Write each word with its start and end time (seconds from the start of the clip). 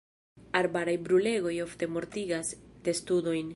Arbaraj 0.59 0.95
brulegoj 1.09 1.53
ofte 1.67 1.91
mortigas 1.97 2.53
testudojn. 2.89 3.49